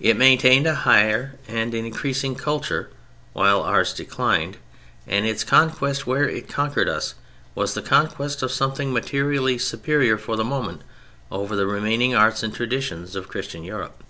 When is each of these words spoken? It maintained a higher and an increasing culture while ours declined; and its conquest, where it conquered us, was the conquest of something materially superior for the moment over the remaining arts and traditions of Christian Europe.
It 0.00 0.16
maintained 0.16 0.66
a 0.66 0.74
higher 0.74 1.36
and 1.46 1.74
an 1.74 1.84
increasing 1.86 2.34
culture 2.34 2.90
while 3.34 3.62
ours 3.62 3.92
declined; 3.94 4.56
and 5.06 5.24
its 5.26 5.44
conquest, 5.44 6.08
where 6.08 6.28
it 6.28 6.48
conquered 6.48 6.88
us, 6.88 7.14
was 7.54 7.74
the 7.74 7.80
conquest 7.80 8.42
of 8.42 8.50
something 8.50 8.92
materially 8.92 9.58
superior 9.58 10.18
for 10.18 10.34
the 10.34 10.42
moment 10.42 10.82
over 11.30 11.54
the 11.54 11.68
remaining 11.68 12.16
arts 12.16 12.42
and 12.42 12.52
traditions 12.52 13.14
of 13.14 13.28
Christian 13.28 13.62
Europe. 13.62 14.02